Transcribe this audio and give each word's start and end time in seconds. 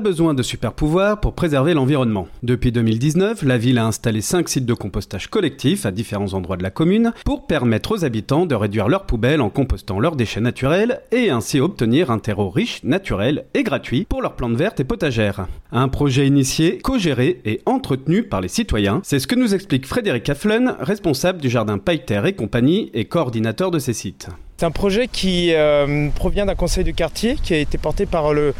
besoin 0.00 0.34
de 0.34 0.42
super 0.42 0.72
pouvoirs 0.72 1.20
pour 1.20 1.34
préserver 1.34 1.74
l'environnement. 1.74 2.28
Depuis 2.42 2.72
2019, 2.72 3.42
la 3.42 3.58
ville 3.58 3.78
a 3.78 3.86
installé 3.86 4.20
5 4.20 4.48
sites 4.48 4.66
de 4.66 4.74
compostage 4.74 5.28
collectif 5.28 5.86
à 5.86 5.90
différents 5.90 6.34
endroits 6.34 6.56
de 6.56 6.62
la 6.62 6.70
commune 6.70 7.12
pour 7.24 7.46
permettre 7.46 7.92
aux 7.92 8.04
habitants 8.04 8.46
de 8.46 8.54
réduire 8.54 8.88
leurs 8.88 9.06
poubelles 9.06 9.40
en 9.40 9.50
compostant 9.50 10.00
leurs 10.00 10.16
déchets 10.16 10.40
naturels 10.40 11.00
et 11.12 11.30
ainsi 11.30 11.60
obtenir 11.60 12.10
un 12.10 12.18
terreau 12.18 12.50
riche, 12.50 12.82
naturel 12.84 13.44
et 13.54 13.62
gratuit 13.62 14.06
pour 14.08 14.22
leurs 14.22 14.36
plantes 14.36 14.56
vertes 14.56 14.80
et 14.80 14.84
potagères. 14.84 15.46
Un 15.72 15.88
projet 15.88 16.26
initié, 16.26 16.78
co-géré 16.78 17.40
et 17.44 17.60
entretenu 17.66 18.22
par 18.22 18.40
les 18.40 18.48
citoyens, 18.48 19.00
c'est 19.04 19.18
ce 19.18 19.26
que 19.26 19.34
nous 19.34 19.54
explique 19.54 19.86
Frédéric 19.86 20.28
Afflen, 20.28 20.74
responsable 20.80 21.40
du 21.40 21.48
jardin 21.48 21.78
Pailleter 21.78 22.22
et 22.26 22.32
compagnie 22.32 22.90
et 22.94 23.04
coordinateur 23.04 23.70
de 23.70 23.78
ces 23.78 23.92
sites. 23.92 24.28
C'est 24.56 24.66
un 24.66 24.70
projet 24.70 25.08
qui 25.08 25.54
euh, 25.54 26.10
provient 26.14 26.44
d'un 26.44 26.54
conseil 26.54 26.84
de 26.84 26.90
quartier 26.90 27.36
qui 27.42 27.54
a 27.54 27.58
été 27.58 27.78
porté 27.78 28.04
par 28.04 28.34
le, 28.34 28.52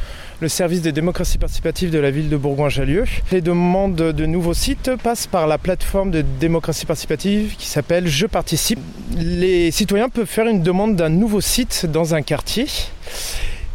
service 0.48 0.82
de 0.82 0.90
démocratie 0.90 1.38
participative 1.38 1.90
de 1.90 1.98
la 1.98 2.10
ville 2.10 2.28
de 2.28 2.36
Bourgoin-Jallieu. 2.36 3.04
Les 3.30 3.40
demandes 3.40 3.94
de 3.94 4.26
nouveaux 4.26 4.54
sites 4.54 4.90
passent 4.96 5.26
par 5.26 5.46
la 5.46 5.58
plateforme 5.58 6.10
de 6.10 6.22
démocratie 6.22 6.86
participative 6.86 7.56
qui 7.56 7.66
s'appelle 7.66 8.06
Je 8.06 8.26
participe. 8.26 8.78
Les 9.16 9.70
citoyens 9.70 10.08
peuvent 10.08 10.26
faire 10.26 10.46
une 10.46 10.62
demande 10.62 10.96
d'un 10.96 11.08
nouveau 11.08 11.40
site 11.40 11.86
dans 11.86 12.14
un 12.14 12.22
quartier. 12.22 12.66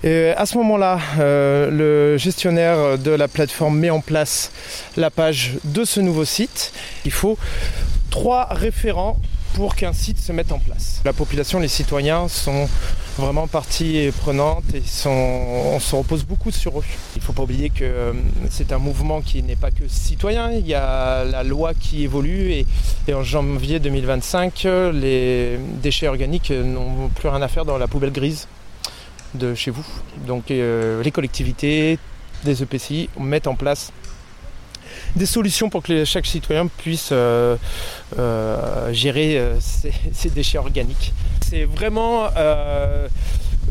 Et 0.04 0.30
à 0.38 0.46
ce 0.46 0.58
moment-là, 0.58 1.00
euh, 1.20 1.70
le 1.72 2.18
gestionnaire 2.18 2.98
de 2.98 3.12
la 3.12 3.28
plateforme 3.28 3.80
met 3.80 3.90
en 3.90 4.02
place 4.02 4.52
la 4.98 5.10
page 5.10 5.54
de 5.64 5.84
ce 5.84 6.00
nouveau 6.00 6.26
site. 6.26 6.74
Il 7.06 7.12
faut 7.12 7.38
trois 8.10 8.48
référents 8.52 9.18
pour 9.56 9.76
qu'un 9.76 9.94
site 9.94 10.20
se 10.20 10.34
mette 10.34 10.52
en 10.52 10.60
place. 10.60 11.02
La 11.06 11.14
population, 11.14 11.60
les 11.60 11.70
citoyens 11.70 12.28
sont 12.28 12.68
vraiment 13.18 13.48
partie 13.48 14.10
prenante 14.20 14.66
et 14.74 14.84
on 15.08 15.80
se 15.80 15.96
repose 15.96 16.26
beaucoup 16.26 16.52
sur 16.52 16.80
eux. 16.80 16.84
Il 17.16 17.20
ne 17.20 17.24
faut 17.24 17.32
pas 17.32 17.44
oublier 17.44 17.70
que 17.70 17.86
euh, 17.86 18.12
c'est 18.50 18.74
un 18.74 18.80
mouvement 18.80 19.22
qui 19.22 19.42
n'est 19.44 19.56
pas 19.56 19.72
que 19.72 19.88
citoyen, 19.88 20.52
il 20.52 20.68
y 20.68 20.74
a 20.74 21.24
la 21.24 21.44
loi 21.44 21.74
qui 21.74 22.04
évolue 22.04 22.52
et, 22.52 22.66
en 23.14 23.24
janvier 23.24 23.80
2025, 23.80 24.68
les 24.92 25.58
déchets 25.82 26.10
organiques 26.10 26.52
n'ont 26.52 27.08
plus 27.08 27.30
rien 27.30 27.42
à 27.42 27.48
faire 27.48 27.64
dans 27.64 27.78
la 27.78 27.88
poubelle 27.88 28.12
grise 28.12 28.50
de 29.36 29.56
chez 29.56 29.72
vous. 29.72 29.86
Donc 30.28 30.52
euh, 30.52 31.02
les 31.02 31.12
collectivités, 31.12 31.98
des 32.44 32.62
EPCI 32.62 33.10
mettent 33.18 33.48
en 33.48 33.56
place 33.56 33.94
des 35.16 35.26
solutions 35.26 35.70
pour 35.70 35.84
que 35.84 36.06
chaque 36.06 36.26
citoyen 36.26 36.68
puisse 36.68 37.10
euh, 37.12 37.56
euh, 38.20 38.94
gérer 38.94 39.38
euh, 39.38 39.56
ses, 39.60 40.30
déchets 40.36 40.58
organiques. 40.58 41.14
C'est 41.42 41.66
vraiment 41.66 42.28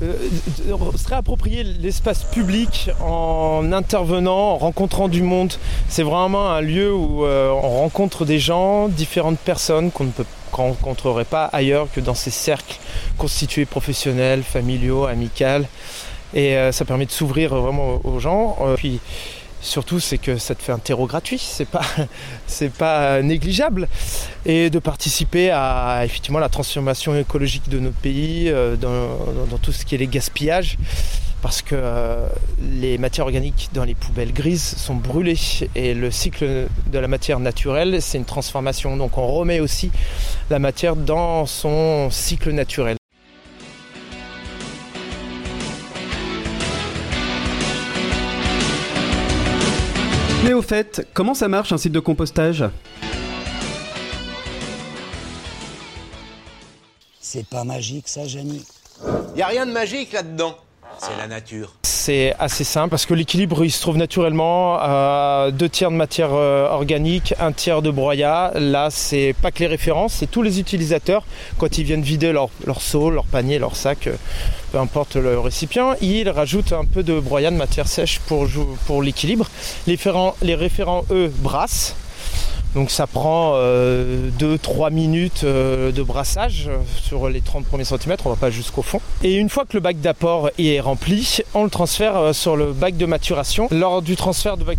se 0.01 1.09
réapproprier 1.09 1.65
l'espace 1.65 2.25
public 2.25 2.91
en 3.01 3.73
intervenant, 3.73 4.53
en 4.53 4.59
rencontrant 4.59 5.09
du 5.09 5.23
monde. 5.23 5.53
C'est 5.89 6.03
vraiment 6.03 6.51
un 6.51 6.61
lieu 6.61 6.93
où 6.93 7.25
on 7.25 7.81
rencontre 7.81 8.25
des 8.25 8.39
gens, 8.39 8.89
différentes 8.89 9.39
personnes 9.39 9.91
qu'on 9.91 10.05
ne 10.05 10.11
peut 10.11 10.27
rencontrerait 10.53 11.25
pas 11.25 11.47
ailleurs 11.47 11.89
que 11.93 12.01
dans 12.01 12.15
ces 12.15 12.31
cercles 12.31 12.77
constitués 13.19 13.65
professionnels, 13.65 14.45
familiaux, 14.45 15.05
amicaux. 15.05 15.67
Et 16.33 16.57
ça 16.71 16.85
permet 16.85 17.07
de 17.07 17.11
s'ouvrir 17.11 17.55
vraiment 17.55 18.01
aux 18.05 18.21
gens. 18.21 18.57
puis 18.77 19.01
Surtout, 19.65 19.99
c'est 19.99 20.19
que 20.19 20.37
ça 20.37 20.55
te 20.55 20.63
fait 20.63 20.73
un 20.73 20.79
terreau 20.79 21.07
gratuit, 21.07 21.39
c'est 21.39 21.65
pas, 21.65 21.81
c'est 22.47 22.71
pas 22.71 23.23
négligeable. 23.23 23.89
Et 24.45 24.69
de 24.69 24.79
participer 24.79 25.51
à 25.51 26.03
effectivement 26.05 26.39
la 26.39 26.51
transformation 26.51 27.17
écologique 27.17 27.71
de 27.71 27.79
notre 27.79 27.97
pays, 27.97 28.51
euh, 28.51 28.77
dans, 28.77 29.57
tout 29.63 29.73
ce 29.73 29.87
qui 29.87 29.95
est 29.95 29.99
les 29.99 30.07
gaspillages, 30.07 30.77
parce 31.41 31.63
que 31.63 31.75
euh, 31.77 32.29
les 32.61 32.99
matières 32.99 33.25
organiques 33.25 33.71
dans 33.73 33.85
les 33.85 33.95
poubelles 33.95 34.35
grises 34.35 34.75
sont 34.77 34.97
brûlées. 34.97 35.39
Et 35.75 35.95
le 35.95 36.11
cycle 36.11 36.67
de 36.93 36.99
la 36.99 37.09
matière 37.09 37.41
naturelle, 37.41 38.03
c'est 38.03 38.19
une 38.19 38.27
transformation. 38.27 38.99
Donc 38.99 39.17
on 39.17 39.27
remet 39.27 39.61
aussi 39.61 39.91
la 40.51 40.59
matière 40.59 40.95
dans 40.95 41.47
son 41.47 42.11
cycle 42.11 42.51
naturel. 42.51 42.99
Fait, 50.65 51.07
comment 51.15 51.35
ça 51.35 51.49
marche 51.49 51.73
un 51.73 51.79
site 51.79 51.93
de 51.93 52.01
compostage 52.01 52.65
C'est 57.21 57.47
pas 57.47 57.65
magique 57.65 58.09
ça, 58.09 58.27
Janie. 58.27 58.65
Y 59.37 59.43
a 59.43 59.47
rien 59.49 59.67
de 59.67 59.73
magique 59.73 60.13
là-dedans. 60.13 60.57
C'est 60.99 61.17
la 61.19 61.27
nature. 61.27 61.73
C'est 61.83 62.35
assez 62.39 62.65
simple 62.65 62.91
parce 62.91 63.07
que 63.07 63.15
l'équilibre 63.15 63.65
il 63.65 63.71
se 63.71 63.81
trouve 63.81 63.97
naturellement 63.97 64.77
à 64.79 65.49
deux 65.53 65.69
tiers 65.69 65.91
de 65.91 65.97
matière 65.97 66.31
euh, 66.33 66.69
organique, 66.69 67.35
un 67.41 67.53
tiers 67.53 67.83
de 67.83 67.91
broyat. 67.91 68.53
Là, 68.55 68.89
c'est 68.91 69.35
pas 69.41 69.51
que 69.51 69.61
les 69.61 69.67
références, 69.67 70.15
c'est 70.15 70.31
tous 70.31 70.43
les 70.43 70.61
utilisateurs 70.61 71.25
quand 71.59 71.79
ils 71.79 71.85
viennent 71.85 72.03
vider 72.03 72.33
leur, 72.33 72.51
seau, 72.81 73.11
leur 73.11 73.25
panier, 73.25 73.59
leur 73.59 73.77
sac, 73.77 74.07
euh, 74.07 74.17
peu 74.73 74.79
importe 74.79 75.17
le 75.17 75.39
récipient, 75.39 75.95
ils 76.01 76.29
rajoutent 76.29 76.73
un 76.73 76.85
peu 76.85 77.03
de 77.03 77.19
broyat 77.19 77.51
de 77.51 77.57
matière 77.57 77.89
sèche 77.89 78.21
pour, 78.21 78.47
pour 78.87 79.03
l'équilibre. 79.03 79.49
Les, 79.87 79.99
les 80.43 80.55
référents, 80.55 81.05
eux, 81.11 81.33
brassent 81.39 81.97
donc 82.75 82.91
ça 82.91 83.07
prend 83.07 83.55
2-3 83.55 83.57
euh, 83.57 84.91
minutes 84.91 85.43
euh, 85.45 85.93
de 85.93 86.03
brassage 86.03 86.69
sur 87.01 87.29
les 87.29 87.41
30 87.41 87.65
premiers 87.67 87.85
centimètres, 87.85 88.27
on 88.27 88.31
va 88.31 88.37
pas 88.37 88.51
jusqu'au 88.51 88.83
fond. 88.83 89.01
Et 89.23 89.35
une 89.35 89.49
fois 89.49 89.65
que 89.65 89.75
le 89.75 89.81
bac 89.81 90.01
d'apport 90.01 90.51
est 90.59 90.81
rempli, 90.81 91.39
on 91.55 91.63
le 91.63 91.71
transfère 91.71 92.17
euh, 92.17 92.33
sur 92.33 92.57
le 92.57 92.73
bac 92.73 92.97
de 92.97 93.07
maturation. 93.07 93.69
Lors 93.71 94.03
du 94.03 94.17
transfert 94.17 94.57
de 94.57 94.65
bac 94.65 94.79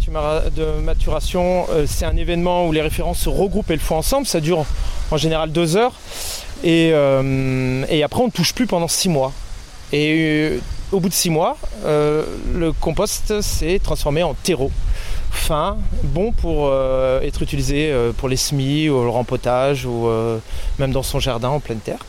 de 0.56 0.82
maturation, 0.84 1.68
c'est 1.88 2.06
un 2.06 2.18
événement 2.18 2.68
où 2.68 2.72
les 2.72 2.82
références 2.82 3.20
se 3.20 3.30
regroupent 3.30 3.72
et 3.72 3.76
le 3.76 3.80
font 3.80 3.98
ensemble. 3.98 4.28
Ça 4.28 4.42
dure 4.42 4.66
en 5.12 5.18
général 5.18 5.52
2 5.52 5.78
heures. 5.78 5.94
Et, 6.64 6.90
et 6.90 8.04
après 8.04 8.22
on 8.22 8.28
ne 8.28 8.32
touche 8.32 8.54
plus 8.54 8.68
pendant 8.68 8.88
6 8.88 9.10
mois. 9.10 9.32
Et 9.94 10.60
au 10.92 11.00
bout 11.00 11.10
de 11.10 11.14
6 11.14 11.30
mois, 11.30 11.58
le 11.86 12.72
compost 12.72 13.42
s'est 13.42 13.80
transformé 13.82 14.24
en 14.24 14.34
terreau 14.34 14.72
fin, 15.36 15.78
bon 16.04 16.32
pour 16.32 16.68
euh, 16.68 17.22
être 17.22 17.42
utilisé 17.42 17.92
euh, 17.92 18.12
pour 18.12 18.30
les 18.30 18.38
semis 18.38 18.90
ou 18.90 19.04
le 19.04 19.10
rempotage 19.10 19.86
ou 19.86 20.08
euh, 20.08 20.40
même 20.80 20.92
dans 20.92 21.04
son 21.04 21.20
jardin 21.20 21.50
en 21.50 21.60
pleine 21.60 21.80
terre. 21.80 22.00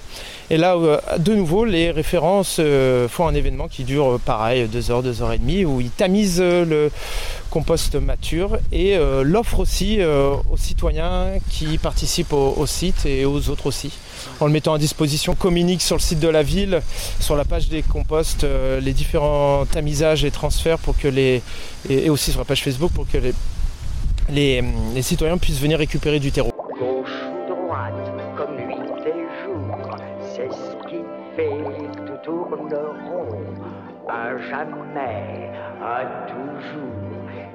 Et 0.48 0.56
là, 0.56 0.76
de 1.18 1.34
nouveau, 1.34 1.64
les 1.64 1.90
références 1.90 2.60
font 3.08 3.26
un 3.26 3.34
événement 3.34 3.66
qui 3.66 3.82
dure 3.82 4.20
pareil, 4.24 4.68
deux 4.68 4.92
heures, 4.92 5.02
deux 5.02 5.20
heures 5.20 5.32
et 5.32 5.38
demie, 5.38 5.64
où 5.64 5.80
ils 5.80 5.90
tamisent 5.90 6.40
le 6.40 6.92
compost 7.50 7.96
mature 7.96 8.58
et 8.70 8.96
l'offrent 9.24 9.58
aussi 9.58 9.98
aux 10.04 10.56
citoyens 10.56 11.30
qui 11.50 11.78
participent 11.78 12.32
au 12.32 12.64
site 12.64 13.06
et 13.06 13.24
aux 13.24 13.50
autres 13.50 13.66
aussi 13.66 13.90
en 14.40 14.46
le 14.46 14.52
mettant 14.52 14.74
à 14.74 14.78
disposition, 14.78 15.34
communique 15.34 15.82
sur 15.82 15.96
le 15.96 16.00
site 16.00 16.20
de 16.20 16.28
la 16.28 16.42
ville, 16.42 16.80
sur 17.20 17.36
la 17.36 17.44
page 17.44 17.68
des 17.68 17.82
composts, 17.82 18.44
euh, 18.44 18.80
les 18.80 18.92
différents 18.92 19.64
tamisages 19.66 20.24
et 20.24 20.30
transferts 20.30 20.78
pour 20.78 20.96
que 20.96 21.08
les. 21.08 21.42
et, 21.88 22.10
aussi 22.10 22.30
sur 22.30 22.40
la 22.40 22.44
page 22.44 22.62
Facebook 22.62 22.92
pour 22.92 23.08
que 23.08 23.18
les, 23.18 24.62
les, 24.94 25.02
citoyens 25.02 25.38
puissent 25.38 25.60
venir 25.60 25.78
récupérer 25.78 26.20
du 26.20 26.32
terreau. 26.32 26.52
Gauche 26.78 27.08
droite, 27.48 27.94
comme 28.36 28.56
nuit 28.56 28.74
et 29.06 29.12
c'est 30.34 30.50
ce 30.50 30.88
qui 30.88 31.02
fait 31.36 31.50
tout 32.24 32.46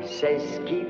c'est 0.06 0.39
ce 0.39 0.59
qui 0.62 0.81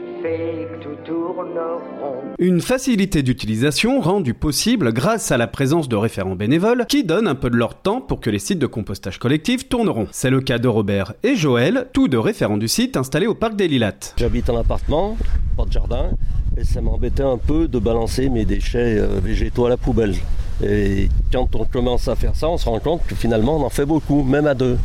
une 2.39 2.61
facilité 2.61 3.23
d'utilisation 3.23 4.01
rendue 4.01 4.33
possible 4.33 4.93
grâce 4.93 5.31
à 5.31 5.37
la 5.37 5.47
présence 5.47 5.89
de 5.89 5.95
référents 5.95 6.35
bénévoles 6.35 6.85
qui 6.87 7.03
donnent 7.03 7.27
un 7.27 7.35
peu 7.35 7.49
de 7.49 7.55
leur 7.55 7.75
temps 7.75 8.01
pour 8.01 8.19
que 8.19 8.29
les 8.29 8.37
sites 8.37 8.59
de 8.59 8.67
compostage 8.67 9.17
collectif 9.17 9.67
tourneront. 9.67 10.07
C'est 10.11 10.29
le 10.29 10.41
cas 10.41 10.59
de 10.59 10.67
Robert 10.67 11.13
et 11.23 11.35
Joël, 11.35 11.87
tous 11.93 12.07
deux 12.07 12.19
référents 12.19 12.57
du 12.57 12.67
site 12.67 12.97
installés 12.97 13.27
au 13.27 13.33
parc 13.33 13.55
des 13.55 13.67
Lilates. 13.67 14.13
J'habite 14.17 14.49
en 14.49 14.57
appartement, 14.57 15.17
pas 15.57 15.65
de 15.65 15.71
jardin, 15.71 16.11
et 16.55 16.63
ça 16.63 16.81
m'embêtait 16.81 17.23
un 17.23 17.37
peu 17.37 17.67
de 17.67 17.79
balancer 17.79 18.29
mes 18.29 18.45
déchets 18.45 18.99
euh, 18.99 19.19
végétaux 19.23 19.65
à 19.65 19.69
la 19.69 19.77
poubelle. 19.77 20.15
Et 20.63 21.09
quand 21.31 21.55
on 21.55 21.65
commence 21.65 22.07
à 22.07 22.15
faire 22.15 22.35
ça, 22.35 22.47
on 22.47 22.57
se 22.57 22.65
rend 22.65 22.79
compte 22.79 23.01
que 23.07 23.15
finalement 23.15 23.57
on 23.57 23.63
en 23.63 23.69
fait 23.69 23.85
beaucoup, 23.85 24.23
même 24.23 24.45
à 24.45 24.53
deux. 24.53 24.77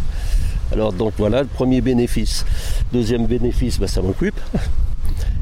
Alors 0.72 0.92
donc 0.92 1.12
voilà 1.16 1.42
le 1.42 1.48
premier 1.48 1.80
bénéfice. 1.80 2.44
Deuxième 2.92 3.26
bénéfice, 3.26 3.78
ben, 3.78 3.86
ça 3.86 4.02
m'occupe. 4.02 4.38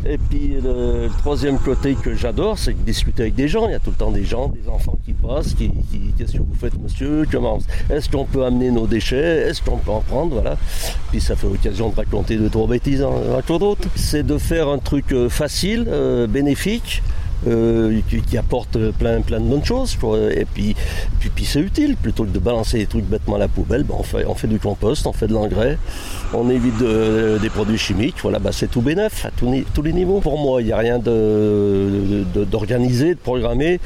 Et 0.06 0.18
puis 0.18 0.56
le, 0.62 1.08
troisième 1.18 1.58
côté 1.58 1.94
que 1.94 2.14
j'adore, 2.14 2.58
c'est 2.58 2.74
discuter 2.84 3.22
avec 3.22 3.34
des 3.34 3.48
gens. 3.48 3.66
Il 3.68 3.72
y 3.72 3.74
a 3.74 3.78
tout 3.78 3.90
le 3.90 3.96
temps 3.96 4.10
des 4.10 4.24
gens, 4.24 4.48
des 4.48 4.68
enfants 4.68 4.98
qui 5.02 5.14
passent, 5.14 5.54
qui, 5.54 5.70
qu'est-ce 6.18 6.32
que 6.32 6.38
vous 6.38 6.54
faites 6.60 6.78
monsieur? 6.78 7.24
Comment 7.30 7.58
Est-ce 7.88 8.10
qu'on 8.10 8.26
peut 8.26 8.44
amener 8.44 8.70
nos 8.70 8.86
déchets? 8.86 9.48
Est-ce 9.48 9.62
qu'on 9.62 9.78
peut 9.78 9.90
en 9.90 10.00
prendre? 10.00 10.34
Voilà. 10.34 10.58
Puis 11.10 11.22
ça 11.22 11.36
fait 11.36 11.46
l'occasion 11.46 11.88
de 11.88 11.94
raconter 11.94 12.36
deux 12.36 12.50
trois 12.50 12.66
bêtises 12.66 13.02
en, 13.02 13.40
d'autres. 13.58 13.88
C'est 13.94 14.24
de 14.24 14.36
faire 14.36 14.68
un 14.68 14.78
truc 14.78 15.12
euh, 15.12 15.30
facile, 15.30 15.86
euh, 15.88 16.26
bénéfique, 16.26 17.02
euh, 17.46 18.00
qui, 18.08 18.20
qui 18.22 18.38
apporte 18.38 18.78
plein, 18.92 19.20
plein 19.20 19.40
de 19.40 19.46
bonnes 19.46 19.64
choses. 19.64 19.96
Et 20.34 20.44
puis, 20.44 20.74
puis, 21.20 21.30
puis 21.34 21.44
c'est 21.44 21.60
utile. 21.60 21.96
Plutôt 21.96 22.24
que 22.24 22.30
de 22.30 22.38
balancer 22.38 22.78
des 22.78 22.86
trucs 22.86 23.04
bêtement 23.04 23.36
à 23.36 23.38
la 23.38 23.48
poubelle, 23.48 23.84
ben, 23.84 23.94
on, 23.98 24.02
fait, 24.02 24.24
on 24.26 24.34
fait 24.34 24.48
du 24.48 24.58
compost, 24.58 25.06
on 25.06 25.12
fait 25.12 25.26
de 25.26 25.32
l'engrais, 25.34 25.78
on 26.32 26.48
évite 26.50 26.78
de- 26.78 27.38
des 27.40 27.50
produits 27.50 27.78
chimiques. 27.78 28.16
Voilà, 28.22 28.38
ben, 28.38 28.52
c'est 28.52 28.68
tout 28.70 28.80
bénef 28.82 29.24
à 29.24 29.30
tous 29.30 29.52
tous 29.74 29.82
les 29.82 29.92
niveaux. 29.92 30.20
Pour 30.20 30.38
moi, 30.38 30.60
il 30.62 30.66
n'y 30.66 30.72
a 30.72 30.78
rien 30.78 30.98
de- 30.98 32.24
de- 32.34 32.44
d'organisé, 32.44 33.14
de, 33.14 33.18
programmé. 33.20 33.80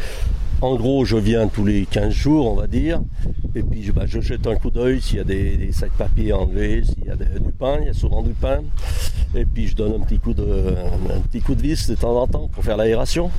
En 0.61 0.75
gros, 0.75 1.05
je 1.05 1.17
viens 1.17 1.47
tous 1.47 1.65
les 1.65 1.87
15 1.87 2.13
jours, 2.13 2.51
on 2.51 2.57
va 2.57 2.67
dire. 2.67 3.01
Et 3.55 3.63
puis, 3.63 3.85
je, 3.85 3.93
bah, 3.93 4.03
je 4.07 4.21
jette 4.21 4.45
un 4.49 4.57
coup 4.57 4.71
d'œil 4.71 5.01
s'il 5.01 5.19
y 5.19 5.21
a 5.21 5.25
des, 5.25 5.57
des 5.57 5.71
sacs 5.73 5.93
papier 5.93 6.33
à 6.33 6.39
enlever, 6.39 6.83
s'il 6.85 7.05
y 7.07 7.11
a 7.11 7.15
des- 7.17 7.39
du 7.39 7.53
pain, 7.53 7.77
il 7.81 7.87
y 7.87 7.91
a 7.91 7.93
souvent 7.95 8.23
du 8.23 8.33
pain. 8.33 8.61
Et 9.37 9.45
puis, 9.45 9.69
je 9.69 9.77
donne 9.77 9.95
un 9.95 10.05
petit 10.05 10.19
coup 10.19 10.35
de, 10.35 10.43
un 11.15 11.21
petit 11.21 11.41
coup 11.41 11.55
de 11.55 11.63
vis 11.63 11.89
de 11.89 11.95
temps 11.95 12.17
en 12.21 12.27
temps 12.27 12.49
pour 12.53 12.65
faire 12.65 12.77
l'aération. 12.77 13.31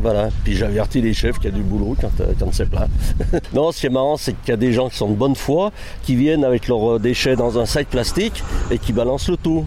Voilà. 0.00 0.30
Puis, 0.42 0.54
j'avertis 0.56 1.00
les 1.00 1.14
chefs 1.14 1.36
qu'il 1.38 1.50
y 1.50 1.54
a 1.54 1.56
du 1.56 1.62
boulot 1.62 1.96
quand, 2.00 2.20
euh, 2.20 2.32
quand 2.38 2.52
c'est 2.52 2.68
plat. 2.68 2.88
non, 3.54 3.70
ce 3.70 3.80
qui 3.80 3.86
est 3.86 3.90
marrant, 3.90 4.16
c'est 4.16 4.32
qu'il 4.32 4.48
y 4.48 4.52
a 4.52 4.56
des 4.56 4.72
gens 4.72 4.88
qui 4.88 4.96
sont 4.96 5.08
de 5.10 5.14
bonne 5.14 5.36
foi, 5.36 5.70
qui 6.02 6.16
viennent 6.16 6.44
avec 6.44 6.66
leurs 6.66 6.94
euh, 6.94 6.98
déchets 6.98 7.36
dans 7.36 7.56
un 7.58 7.66
sac 7.66 7.86
plastique 7.88 8.42
et 8.72 8.78
qui 8.78 8.92
balancent 8.92 9.28
le 9.28 9.36
tout. 9.36 9.64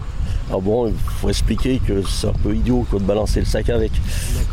Ah 0.50 0.56
bon, 0.60 0.86
il 0.88 0.94
faut 1.20 1.28
expliquer 1.28 1.78
que 1.86 2.02
c'est 2.02 2.26
un 2.28 2.32
peu 2.32 2.54
idiot 2.54 2.86
quoi, 2.88 2.98
de 2.98 3.04
balancer 3.04 3.40
le 3.40 3.46
sac 3.46 3.68
avec. 3.68 3.92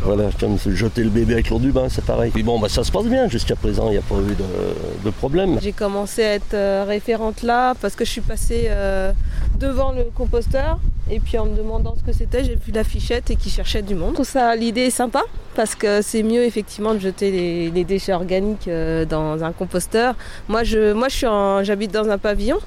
Voilà, 0.02 0.28
comme 0.38 0.58
jeter 0.58 1.02
le 1.02 1.08
bébé 1.10 1.34
avec 1.34 1.48
l'eau 1.50 1.58
du 1.58 1.72
bain, 1.72 1.86
c'est 1.88 2.04
pareil. 2.04 2.30
Puis 2.32 2.42
bon, 2.42 2.58
bah, 2.60 2.68
ça 2.68 2.84
se 2.84 2.92
passe 2.92 3.06
bien 3.06 3.28
jusqu'à 3.28 3.56
présent, 3.56 3.86
il 3.88 3.92
n'y 3.92 3.96
a 3.98 4.02
pas 4.02 4.16
eu 4.16 4.34
de, 4.34 5.04
de 5.04 5.10
problème. 5.10 5.58
J'ai 5.62 5.72
commencé 5.72 6.22
à 6.24 6.34
être 6.34 6.54
euh, 6.54 6.84
référente 6.86 7.42
là 7.42 7.74
parce 7.80 7.94
que 7.94 8.04
je 8.04 8.10
suis 8.10 8.20
passée 8.20 8.66
euh, 8.68 9.12
devant 9.58 9.92
le 9.92 10.04
composteur 10.14 10.78
et 11.10 11.18
puis 11.20 11.38
en 11.38 11.46
me 11.46 11.56
demandant 11.56 11.94
ce 11.98 12.02
que 12.04 12.12
c'était, 12.16 12.44
j'ai 12.44 12.56
vu 12.56 12.72
l'affichette 12.72 13.30
et 13.30 13.36
qui 13.36 13.48
cherchait 13.48 13.82
du 13.82 13.94
monde. 13.94 14.10
Je 14.10 14.14
trouve 14.14 14.26
ça 14.28 14.54
l'idée 14.56 14.82
est 14.82 14.90
sympa 14.90 15.22
parce 15.54 15.74
que 15.74 16.02
c'est 16.02 16.22
mieux 16.22 16.44
effectivement 16.44 16.92
de 16.94 16.98
jeter 16.98 17.30
les, 17.30 17.70
les 17.70 17.84
déchets 17.84 18.12
organiques 18.12 18.68
euh, 18.68 19.04
dans 19.06 19.42
un 19.44 19.52
composteur. 19.52 20.14
Moi 20.48 20.62
je 20.64 20.92
moi 20.92 21.08
je 21.08 21.16
suis 21.16 21.26
en- 21.26 21.62
j'habite 21.64 21.92
dans 21.92 22.08
un 22.10 22.18
pavillon 22.18 22.58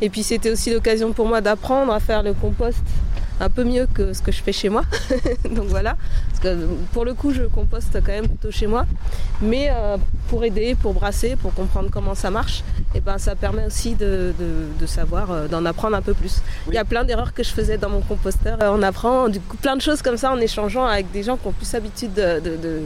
et 0.00 0.08
puis 0.10 0.22
c'était 0.22 0.50
aussi 0.50 0.70
l'occasion 0.72 1.12
pour 1.12 1.26
moi 1.26 1.40
d'apprendre 1.40 1.92
à 1.92 2.00
faire 2.00 2.22
le 2.22 2.32
compost 2.34 2.78
un 3.42 3.48
peu 3.48 3.64
mieux 3.64 3.86
que 3.94 4.12
ce 4.12 4.20
que 4.20 4.30
je 4.32 4.42
fais 4.42 4.52
chez 4.52 4.68
moi. 4.68 4.82
Donc 5.50 5.64
voilà, 5.68 5.96
parce 6.28 6.40
que 6.40 6.66
pour 6.92 7.06
le 7.06 7.14
coup 7.14 7.32
je 7.32 7.44
composte 7.44 7.94
quand 7.94 8.12
même 8.12 8.28
plutôt 8.28 8.50
chez 8.50 8.66
moi, 8.66 8.84
mais 9.40 9.70
euh, 9.70 9.96
pour 10.28 10.44
aider, 10.44 10.74
pour 10.74 10.92
brasser, 10.92 11.36
pour 11.36 11.54
comprendre 11.54 11.88
comment 11.90 12.14
ça 12.14 12.30
marche, 12.30 12.62
et 12.94 13.00
ben 13.00 13.16
ça 13.16 13.34
permet 13.36 13.64
aussi 13.64 13.94
de, 13.94 14.34
de- 14.38 14.66
de 14.78 14.86
savoir, 14.86 15.30
euh, 15.30 15.48
d'en 15.48 15.64
apprendre 15.64 15.96
un 15.96 16.02
peu 16.02 16.12
plus. 16.12 16.42
Il 16.68 16.74
y 16.74 16.78
a 16.78 16.84
plein 16.84 17.02
d'erreurs 17.04 17.32
que 17.32 17.42
je 17.42 17.48
faisais 17.50 17.78
dans 17.78 17.88
mon 17.88 18.02
composteur. 18.02 18.58
Euh, 18.62 18.72
On 18.74 18.82
apprend 18.82 19.28
du 19.30 19.40
coup 19.40 19.56
plein 19.56 19.74
de 19.76 19.80
choses 19.80 20.02
comme 20.02 20.18
ça 20.18 20.30
en 20.32 20.38
échangeant 20.38 20.84
avec 20.84 21.10
des 21.10 21.22
gens 21.22 21.38
qui 21.38 21.46
ont 21.46 21.52
plus 21.52 21.72
l'habitude 21.72 22.12
de, 22.12 22.40
de- 22.40 22.56
de- 22.56 22.82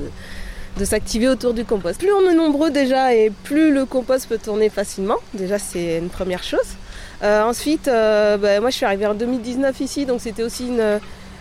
de 0.78 0.84
s'activer 0.84 1.28
autour 1.28 1.52
du 1.54 1.64
compost. 1.64 1.98
Plus 1.98 2.12
on 2.12 2.28
est 2.30 2.34
nombreux 2.34 2.70
déjà 2.70 3.12
et 3.14 3.30
plus 3.42 3.72
le 3.74 3.86
compost 3.86 4.28
peut 4.28 4.38
tourner 4.38 4.68
facilement. 4.68 5.16
Déjà 5.32 5.58
c'est 5.58 5.98
une 5.98 6.10
première 6.10 6.44
chose. 6.44 6.76
Euh, 7.22 7.42
ensuite, 7.44 7.88
euh, 7.88 8.36
ben, 8.36 8.60
moi 8.60 8.70
je 8.70 8.76
suis 8.76 8.86
arrivée 8.86 9.06
en 9.06 9.14
2019 9.14 9.80
ici, 9.80 10.04
donc 10.06 10.20
c'était 10.20 10.42
aussi 10.42 10.66
une- 10.68 11.00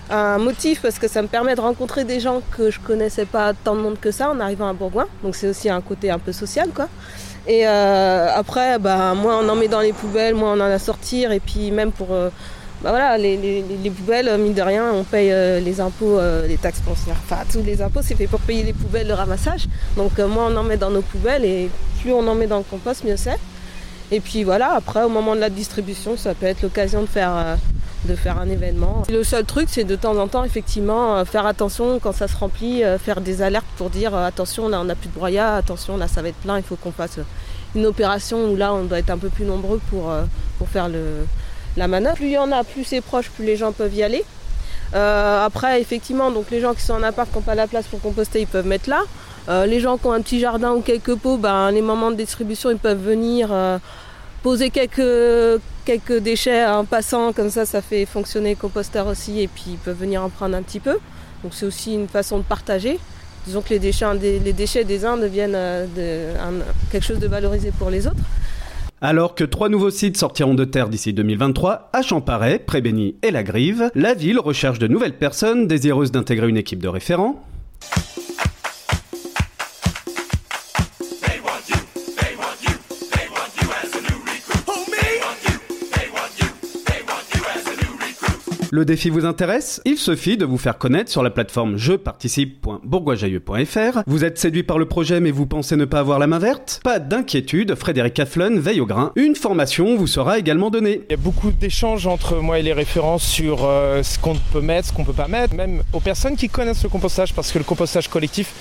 un 0.09 0.37
motif 0.37 0.81
parce 0.81 0.99
que 0.99 1.07
ça 1.07 1.21
me 1.21 1.27
permet 1.27 1.55
de 1.55 1.61
rencontrer 1.61 2.03
des 2.03 2.19
gens 2.19 2.41
que 2.55 2.69
je 2.69 2.79
connaissais 2.79 3.25
pas 3.25 3.53
tant 3.53 3.75
de 3.75 3.81
monde 3.81 3.97
que 3.99 4.11
ça 4.11 4.29
en 4.29 4.39
arrivant 4.39 4.67
à 4.69 4.73
Bourgoin. 4.73 5.05
Donc 5.23 5.35
c'est 5.35 5.47
aussi 5.47 5.69
un 5.69 5.81
côté 5.81 6.11
un 6.11 6.19
peu 6.19 6.31
social 6.31 6.69
quoi. 6.75 6.87
Et 7.47 7.67
euh, 7.67 8.29
après, 8.33 8.79
bah, 8.79 9.13
moins 9.15 9.39
on 9.43 9.49
en 9.49 9.55
met 9.55 9.67
dans 9.67 9.79
les 9.81 9.91
poubelles, 9.93 10.35
moins 10.35 10.51
on 10.53 10.61
en 10.61 10.61
a 10.61 10.73
à 10.75 10.79
sortir. 10.79 11.31
Et 11.31 11.39
puis 11.39 11.71
même 11.71 11.91
pour 11.91 12.09
euh, 12.11 12.29
bah 12.81 12.89
voilà, 12.91 13.17
les, 13.17 13.37
les- 13.37 13.61
les- 13.61 13.77
les 13.81 13.89
poubelles, 13.89 14.27
euh, 14.27 14.37
mine 14.37 14.53
de 14.53 14.61
rien, 14.61 14.91
on 14.93 15.03
paye 15.03 15.31
euh, 15.31 15.59
les 15.61 15.79
impôts, 15.81 16.19
euh, 16.19 16.47
les 16.47 16.57
taxes 16.57 16.81
foncières, 16.85 17.15
enfin 17.25 17.41
tous 17.51 17.63
les 17.63 17.81
impôts, 17.81 18.01
c'est 18.03 18.15
fait 18.15 18.27
pour 18.27 18.41
payer 18.41 18.63
les 18.63 18.73
poubelles, 18.73 19.07
le 19.07 19.13
ramassage. 19.13 19.65
Donc 19.97 20.19
euh, 20.19 20.27
moins 20.27 20.51
on 20.53 20.57
en 20.57 20.63
met 20.63 20.77
dans 20.77 20.89
nos 20.91 21.01
poubelles 21.01 21.45
et 21.45 21.69
plus 22.01 22.11
on 22.13 22.25
en 22.27 22.35
met 22.35 22.47
dans 22.47 22.57
le 22.57 22.63
compost, 22.63 23.03
mieux 23.05 23.17
c'est. 23.17 23.37
Et 24.13 24.19
puis 24.19 24.43
voilà, 24.43 24.73
après 24.75 25.01
au 25.03 25.09
moment 25.09 25.33
de 25.33 25.39
la 25.39 25.49
distribution, 25.49 26.17
ça 26.17 26.35
peut 26.35 26.45
être 26.45 26.61
l'occasion 26.61 27.01
de 27.01 27.07
faire, 27.07 27.33
euh, 27.35 27.55
de 28.05 28.15
faire 28.15 28.37
un 28.39 28.47
événement. 28.47 29.01
Le 29.09 29.23
seul 29.23 29.43
truc, 29.43 29.69
c'est 29.71 29.85
de 29.85 29.95
temps 29.95 30.15
en 30.17 30.27
temps, 30.27 30.43
effectivement, 30.43 31.15
euh, 31.15 31.25
faire 31.25 31.47
attention 31.47 31.97
quand 31.97 32.11
ça 32.11 32.27
se 32.27 32.37
remplit, 32.37 32.83
euh, 32.83 32.99
faire 32.99 33.21
des 33.21 33.41
alertes 33.41 33.65
pour 33.75 33.89
dire 33.89 34.13
attention, 34.15 34.69
là 34.69 34.81
on 34.81 34.83
n'a 34.83 34.93
plus 34.93 35.09
de 35.09 35.15
broyat, 35.15 35.55
attention, 35.55 35.97
là 35.97 36.07
ça 36.07 36.21
va 36.21 36.27
être 36.27 36.37
plein, 36.37 36.57
il 36.57 36.63
faut 36.63 36.75
qu'on 36.75 36.91
fasse 36.91 37.17
une 37.73 37.87
opération 37.87 38.51
où 38.51 38.55
là 38.55 38.71
on 38.75 38.83
doit 38.83 38.99
être 38.99 39.09
un 39.09 39.17
peu 39.17 39.29
plus 39.29 39.45
nombreux 39.45 39.81
pour, 39.89 40.13
pour 40.59 40.69
faire 40.69 40.89
le, 40.89 41.25
la 41.75 41.87
manœuvre. 41.87 42.17
Plus 42.17 42.27
il 42.27 42.33
y 42.33 42.37
en 42.37 42.51
a, 42.51 42.63
plus 42.63 42.83
c'est 42.83 43.01
proche, 43.01 43.31
plus 43.31 43.45
les 43.45 43.57
gens 43.57 43.71
peuvent 43.71 43.95
y 43.95 44.03
aller. 44.03 44.23
Après, 44.93 45.81
effectivement, 45.81 46.29
donc 46.29 46.51
les 46.51 46.61
gens 46.61 46.75
qui 46.75 46.83
sont 46.83 46.93
en 46.93 47.01
appart, 47.01 47.27
qui 47.27 47.35
n'ont 47.35 47.41
pas 47.41 47.55
la 47.55 47.65
place 47.65 47.87
pour 47.87 47.99
composter, 47.99 48.41
ils 48.41 48.47
peuvent 48.47 48.67
mettre 48.67 48.91
là. 48.91 49.01
Les 49.65 49.79
gens 49.79 49.97
qui 49.97 50.05
ont 50.05 50.11
un 50.11 50.21
petit 50.21 50.39
jardin 50.39 50.73
ou 50.73 50.81
quelques 50.81 51.15
pots, 51.15 51.37
ben, 51.37 51.71
les 51.71 51.81
moments 51.81 52.11
de 52.11 52.15
distribution, 52.15 52.69
ils 52.69 52.77
peuvent 52.77 53.03
venir 53.03 53.49
poser 54.43 54.69
quelques, 54.69 55.61
quelques 55.85 56.19
déchets 56.19 56.65
en 56.65 56.85
passant, 56.85 57.33
comme 57.33 57.49
ça, 57.49 57.65
ça 57.65 57.81
fait 57.81 58.05
fonctionner 58.05 58.51
le 58.51 58.55
composteur 58.55 59.07
aussi, 59.07 59.41
et 59.41 59.47
puis 59.47 59.63
ils 59.69 59.77
peuvent 59.77 59.97
venir 59.99 60.21
en 60.23 60.29
prendre 60.29 60.55
un 60.55 60.61
petit 60.61 60.79
peu. 60.79 60.97
Donc 61.43 61.53
c'est 61.55 61.65
aussi 61.65 61.93
une 61.95 62.07
façon 62.07 62.37
de 62.37 62.43
partager. 62.43 62.99
Disons 63.45 63.61
que 63.61 63.69
les 63.71 63.79
déchets, 63.79 64.05
déchets 64.53 64.83
des 64.83 65.03
uns 65.05 65.17
deviennent 65.17 65.55
euh, 65.55 66.35
un- 66.39 66.63
quelque 66.91 67.03
chose 67.05 67.19
de 67.19 67.27
valorisé 67.27 67.71
pour 67.77 67.89
les 67.89 68.05
autres. 68.07 68.15
Alors 69.01 69.35
que 69.35 69.43
trois 69.43 69.67
nouveaux 69.67 69.89
sites 69.89 70.15
sortiront 70.15 70.53
de 70.53 70.63
terre 70.63 70.87
d'ici 70.87 71.11
2023, 71.11 71.89
à 71.91 72.01
Champaret, 72.01 72.59
Prébény 72.59 73.15
et 73.21 73.31
La 73.31 73.43
Grive, 73.43 73.91
la 73.95 74.13
ville 74.13 74.39
recherche 74.39 74.79
de 74.79 74.87
nouvelles 74.87 75.17
personnes 75.17 75.67
désireuses 75.67 76.11
d'intégrer 76.13 76.47
une 76.47 76.55
équipe 76.55 76.81
de 76.81 76.87
référents. 76.87 77.43
Le 88.73 88.83
défi 88.85 89.09
vous 89.11 89.27
intéresse? 89.27 89.83
Il 89.85 89.99
suffit 89.99 90.35
de 90.35 90.45
vous 90.45 90.57
faire 90.57 90.79
connaître 90.79 91.11
sur 91.11 91.21
la 91.21 91.29
plateforme 91.29 91.77
jeparticipe.bourgoisjailleux.fr. 91.77 94.01
Vous 94.07 94.25
êtes 94.25 94.39
séduit 94.39 94.63
par 94.63 94.79
le 94.79 94.87
projet 94.87 95.19
mais 95.19 95.29
vous 95.29 95.45
pensez 95.45 95.75
ne 95.75 95.85
pas 95.85 95.99
avoir 95.99 96.17
la 96.17 96.25
main 96.25 96.39
verte? 96.39 96.81
Pas 96.83 96.97
d'inquiétude, 96.97 97.75
Frédéric 97.75 98.17
Afflun 98.17 98.59
veille 98.59 98.81
au 98.81 98.87
grain. 98.87 99.11
Une 99.15 99.35
formation 99.35 99.95
vous 99.95 100.07
sera 100.07 100.39
également 100.39 100.71
donnée. 100.71 101.03
Il 101.07 101.11
y 101.11 101.13
a 101.13 101.17
beaucoup 101.17 101.51
d'échanges 101.51 102.07
entre 102.07 102.37
moi 102.37 102.57
et 102.57 102.63
les 102.63 102.73
référents 102.73 103.19
sur 103.19 103.63
euh, 103.63 104.01
ce 104.01 104.17
qu'on 104.17 104.33
peut 104.51 104.61
mettre, 104.61 104.87
ce 104.87 104.93
qu'on 104.93 105.05
peut 105.05 105.13
pas 105.13 105.27
mettre, 105.27 105.53
même 105.53 105.83
aux 105.93 105.99
personnes 105.99 106.35
qui 106.35 106.49
connaissent 106.49 106.81
le 106.81 106.89
compostage, 106.89 107.31
parce 107.35 107.51
que 107.51 107.59
le 107.59 107.65
compostage 107.65 108.07
collectif 108.07 108.55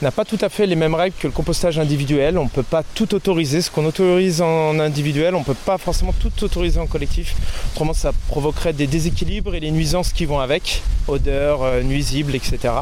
n'a 0.00 0.10
pas 0.10 0.24
tout 0.24 0.38
à 0.40 0.48
fait 0.48 0.66
les 0.66 0.76
mêmes 0.76 0.94
règles 0.94 1.16
que 1.18 1.26
le 1.26 1.34
compostage 1.34 1.78
individuel. 1.78 2.38
On 2.38 2.44
ne 2.44 2.48
peut 2.48 2.62
pas 2.62 2.84
tout 2.94 3.14
autoriser. 3.14 3.60
Ce 3.60 3.70
qu'on 3.70 3.84
autorise 3.84 4.40
en 4.40 4.78
individuel, 4.78 5.34
on 5.34 5.40
ne 5.40 5.44
peut 5.44 5.52
pas 5.52 5.76
forcément 5.76 6.14
tout 6.18 6.32
autoriser 6.42 6.80
en 6.80 6.86
collectif. 6.86 7.36
Autrement, 7.74 7.92
ça 7.92 8.12
provoquerait 8.28 8.72
des 8.72 8.86
déséquilibres 8.86 9.57
les 9.60 9.70
nuisances 9.70 10.12
qui 10.12 10.24
vont 10.24 10.40
avec, 10.40 10.82
odeurs, 11.06 11.62
euh, 11.62 11.82
nuisibles, 11.82 12.34
etc. 12.34 12.74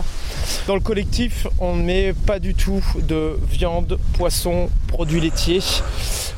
Dans 0.67 0.75
le 0.75 0.81
collectif, 0.81 1.47
on 1.59 1.77
ne 1.77 1.83
met 1.83 2.13
pas 2.13 2.39
du 2.39 2.55
tout 2.55 2.83
de 3.03 3.39
viande, 3.51 3.99
poisson, 4.15 4.69
produits 4.89 5.21
laitiers. 5.21 5.63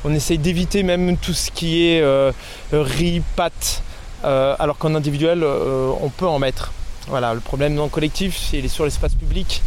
On 0.05 0.15
essaye 0.15 0.39
d'éviter 0.39 0.83
même 0.83 1.17
tout 1.17 1.33
ce 1.33 1.51
qui 1.51 1.87
est 1.87 2.01
euh, 2.01 2.33
riz, 2.73 3.23
pâtes, 3.37 3.83
euh, 4.25 4.55
alors 4.59 4.79
qu'en 4.79 4.95
individuel, 4.95 5.45
on 5.45 6.09
peut 6.11 6.27
en 6.27 6.39
mettre. 6.39 6.73
Voilà, 7.09 7.35
le 7.35 7.41
problème 7.41 7.75
dans 7.75 7.85
le 7.85 7.91
collectif, 7.91 8.37
c'est 8.37 8.67
sur 8.69 8.85
l'espace 8.85 9.15
public. 9.15 9.63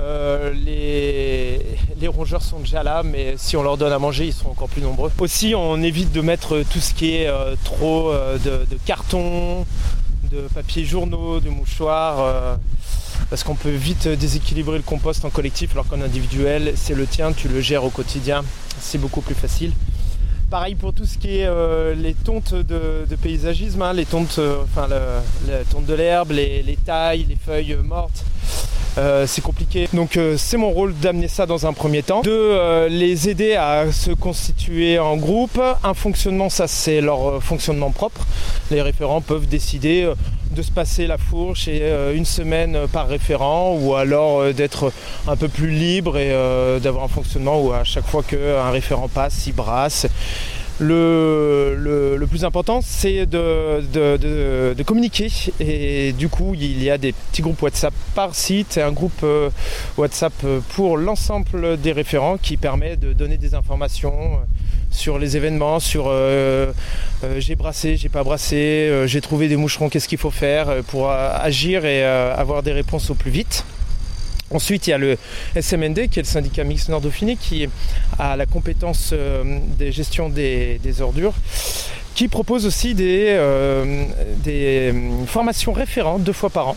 Euh, 0.00 0.52
les, 0.52 2.08
rongeurs 2.08 2.42
sont 2.42 2.60
déjà 2.60 2.82
là, 2.82 3.02
mais 3.04 3.34
si 3.36 3.56
on 3.56 3.62
leur 3.62 3.76
donne 3.76 3.92
à 3.92 3.98
manger, 3.98 4.26
ils 4.26 4.32
sont 4.32 4.48
encore 4.48 4.68
plus 4.68 4.80
nombreux. 4.80 5.10
Aussi, 5.18 5.54
on 5.54 5.80
évite 5.82 6.10
de 6.12 6.20
mettre 6.20 6.62
tout 6.70 6.80
ce 6.80 6.94
qui 6.94 7.14
est 7.14 7.28
euh, 7.28 7.54
trop 7.64 8.10
euh, 8.10 8.38
de, 8.38 8.64
de 8.64 8.78
carton, 8.86 9.66
de 10.30 10.40
papier 10.54 10.84
journaux, 10.84 11.38
de 11.40 11.50
mouchoirs, 11.50 12.58
parce 13.30 13.44
qu'on 13.44 13.54
peut 13.54 13.70
vite 13.70 14.08
déséquilibrer 14.08 14.78
le 14.78 14.82
compost 14.82 15.24
en 15.24 15.30
collectif, 15.30 15.72
alors 15.72 15.86
qu'en 15.86 16.00
individuel, 16.00 16.72
c'est 16.76 16.94
le 16.94 17.06
tien, 17.06 17.32
tu 17.32 17.48
le 17.48 17.60
gères 17.60 17.84
au 17.84 17.90
quotidien, 17.90 18.42
c'est 18.80 18.98
beaucoup 18.98 19.20
plus 19.20 19.34
facile. 19.34 19.72
Pareil 20.50 20.74
pour 20.74 20.92
tout 20.92 21.04
ce 21.06 21.16
qui 21.18 21.38
est 21.38 21.94
les 21.94 22.12
tontes 22.12 22.54
de, 22.54 23.06
paysagisme, 23.22 23.80
hein, 23.80 23.94
les 23.94 24.04
tontes, 24.04 24.38
enfin 24.64 24.88
tonte 25.70 25.86
de 25.86 25.94
l'herbe, 25.94 26.32
les 26.32 26.78
tailles, 26.84 27.24
les 27.28 27.36
feuilles 27.36 27.76
mortes. 27.82 28.24
Euh, 28.98 29.26
c'est 29.26 29.42
compliqué. 29.42 29.88
Donc 29.92 30.16
euh, 30.16 30.36
c'est 30.36 30.56
mon 30.56 30.70
rôle 30.70 30.92
d'amener 30.94 31.28
ça 31.28 31.46
dans 31.46 31.66
un 31.66 31.72
premier 31.72 32.02
temps, 32.02 32.22
de 32.22 32.30
euh, 32.30 32.88
les 32.88 33.28
aider 33.28 33.54
à 33.54 33.92
se 33.92 34.10
constituer 34.10 34.98
en 34.98 35.16
groupe. 35.16 35.60
Un 35.84 35.94
fonctionnement, 35.94 36.48
ça 36.48 36.66
c'est 36.66 37.00
leur 37.00 37.42
fonctionnement 37.42 37.90
propre. 37.90 38.26
Les 38.70 38.82
référents 38.82 39.20
peuvent 39.20 39.46
décider 39.46 40.12
de 40.50 40.62
se 40.62 40.72
passer 40.72 41.06
la 41.06 41.18
fourche 41.18 41.68
et 41.68 41.82
une 42.14 42.24
semaine 42.24 42.88
par 42.92 43.06
référent 43.06 43.78
ou 43.80 43.94
alors 43.94 44.52
d'être 44.52 44.92
un 45.28 45.36
peu 45.36 45.48
plus 45.48 45.70
libre 45.70 46.18
et 46.18 46.30
d'avoir 46.80 47.04
un 47.04 47.08
fonctionnement 47.08 47.60
où 47.60 47.72
à 47.72 47.84
chaque 47.84 48.06
fois 48.06 48.22
qu'un 48.22 48.70
référent 48.70 49.08
passe, 49.08 49.46
il 49.46 49.54
brasse. 49.54 50.06
Le, 50.80 52.26
plus 52.30 52.44
important, 52.44 52.80
c'est 52.82 53.26
de, 53.26 54.82
communiquer. 54.84 55.30
Et 55.60 56.12
du 56.12 56.28
coup, 56.28 56.54
il 56.54 56.82
y 56.82 56.90
a 56.90 56.98
des 56.98 57.12
petits 57.12 57.42
groupes 57.42 57.60
WhatsApp 57.62 57.94
par 58.14 58.34
site 58.34 58.76
et 58.76 58.82
un 58.82 58.92
groupe 58.92 59.20
euh, 59.22 59.50
WhatsApp 59.96 60.32
pour 60.74 60.96
l'ensemble 60.96 61.78
des 61.78 61.92
référents 61.92 62.36
qui 62.38 62.56
permet 62.56 62.96
de 62.96 63.12
donner 63.12 63.36
des 63.36 63.54
informations 63.54 64.38
sur 64.90 65.18
les 65.18 65.36
événements, 65.36 65.80
sur 65.80 66.06
euh, 66.06 66.72
euh, 67.22 67.40
j'ai 67.40 67.56
brassé, 67.56 67.96
j'ai 67.96 68.08
pas 68.08 68.24
brassé, 68.24 69.04
j'ai 69.06 69.20
trouvé 69.20 69.48
des 69.48 69.56
moucherons, 69.56 69.88
qu'est-ce 69.88 70.08
qu'il 70.08 70.18
faut 70.18 70.30
faire 70.30 70.82
pour 70.84 71.10
agir 71.10 71.84
et 71.84 72.04
avoir 72.04 72.62
des 72.62 72.72
réponses 72.72 73.10
au 73.10 73.14
plus 73.14 73.30
vite. 73.30 73.64
Ensuite, 74.50 74.86
il 74.86 74.90
y 74.90 74.92
a 74.94 74.98
le 74.98 75.18
SMND, 75.60 76.08
qui 76.08 76.18
est 76.18 76.22
le 76.22 76.24
syndicat 76.24 76.64
mixte 76.64 76.88
Nord-Dauphiné, 76.88 77.36
qui 77.36 77.68
a 78.18 78.36
la 78.36 78.46
compétence 78.46 79.10
euh, 79.12 79.58
des 79.78 79.92
gestions 79.92 80.30
des, 80.30 80.78
ordures, 81.00 81.34
qui 82.14 82.28
propose 82.28 82.64
aussi 82.64 82.94
des, 82.94 83.26
euh, 83.28 84.04
euh, 84.46 84.92
formations 85.26 85.72
référentes 85.72 86.22
deux 86.22 86.32
fois 86.32 86.48
par 86.48 86.68
an. 86.68 86.76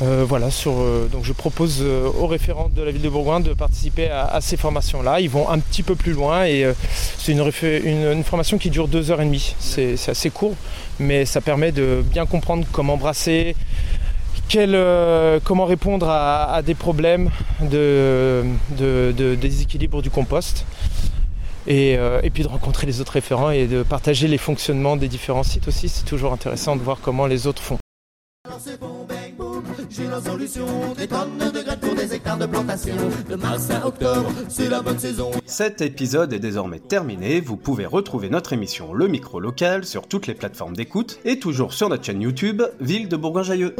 voilà, 0.00 0.48
donc 1.12 1.24
je 1.24 1.32
propose 1.32 1.80
aux 1.82 2.26
référents 2.26 2.68
de 2.74 2.82
la 2.82 2.90
ville 2.90 3.00
de 3.00 3.08
Bourgoin 3.08 3.38
de 3.38 3.54
participer 3.54 4.10
à, 4.10 4.40
ces 4.40 4.56
formations-là. 4.56 5.20
Ils 5.20 5.30
vont 5.30 5.48
un 5.48 5.60
petit 5.60 5.84
peu 5.84 5.94
plus 5.94 6.12
loin 6.12 6.44
et 6.44 6.66
c'est 7.18 7.32
une, 7.32 8.24
formation 8.24 8.58
qui 8.58 8.70
dure 8.70 8.88
deux 8.88 9.12
heures 9.12 9.22
et 9.22 9.24
demie. 9.24 9.54
C'est 9.60 9.94
assez 10.08 10.30
court, 10.30 10.56
mais 10.98 11.24
ça 11.24 11.40
permet 11.40 11.70
de 11.70 12.04
bien 12.04 12.26
comprendre 12.26 12.66
comment 12.72 12.96
brasser, 12.96 13.54
euh, 14.56 15.40
comment 15.42 15.64
répondre 15.64 16.08
à, 16.08 16.62
des 16.62 16.74
problèmes 16.74 17.30
de, 17.60 18.44
déséquilibre 19.40 20.02
du 20.02 20.10
compost. 20.10 20.64
Euh, 21.66 22.20
et, 22.22 22.30
puis 22.30 22.42
de 22.42 22.48
rencontrer 22.48 22.86
les 22.86 23.00
autres 23.00 23.12
référents 23.12 23.50
et 23.50 23.66
de 23.66 23.82
partager 23.82 24.28
les 24.28 24.38
fonctionnements 24.38 24.96
des 24.96 25.08
différents 25.08 25.42
sites 25.42 25.66
aussi. 25.68 25.88
C'est 25.88 26.04
toujours 26.04 26.32
intéressant 26.32 26.76
de 26.76 26.82
voir 26.82 26.98
comment 27.02 27.26
les 27.26 27.46
autres 27.46 27.62
font. 27.62 27.78
Cet 35.46 35.80
épisode 35.80 36.32
est 36.32 36.38
désormais 36.38 36.80
terminé. 36.80 37.40
Vous 37.40 37.56
pouvez 37.56 37.86
retrouver 37.86 38.28
notre 38.28 38.52
émission 38.52 38.92
Le 38.92 39.08
Micro 39.08 39.40
Local 39.40 39.84
sur 39.84 40.06
toutes 40.06 40.26
les 40.26 40.34
plateformes 40.34 40.76
d'écoute 40.76 41.18
et 41.24 41.38
toujours 41.38 41.72
sur 41.72 41.88
notre 41.88 42.04
chaîne 42.04 42.20
YouTube 42.20 42.62
Ville 42.80 43.08
de 43.08 43.16
Bourgoin-Jailleux. 43.16 43.74